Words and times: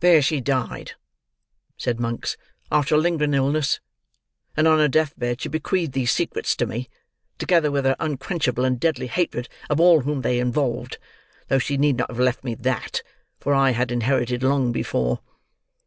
"There 0.00 0.22
she 0.22 0.40
died," 0.40 0.92
said 1.76 2.00
Monks, 2.00 2.38
"after 2.72 2.94
a 2.94 2.98
lingering 2.98 3.34
illness; 3.34 3.80
and, 4.56 4.66
on 4.66 4.78
her 4.78 4.88
death 4.88 5.12
bed, 5.18 5.42
she 5.42 5.50
bequeathed 5.50 5.92
these 5.92 6.10
secrets 6.10 6.56
to 6.56 6.64
me, 6.66 6.88
together 7.36 7.70
with 7.70 7.84
her 7.84 7.94
unquenchable 8.00 8.64
and 8.64 8.80
deadly 8.80 9.08
hatred 9.08 9.46
of 9.68 9.78
all 9.78 10.00
whom 10.00 10.22
they 10.22 10.38
involved—though 10.40 11.58
she 11.58 11.76
need 11.76 11.98
not 11.98 12.08
have 12.10 12.18
left 12.18 12.44
me 12.44 12.54
that, 12.54 13.02
for 13.40 13.52
I 13.52 13.72
had 13.72 13.92
inherited 13.92 14.42
it 14.42 14.46
long 14.48 14.72
before. 14.72 15.20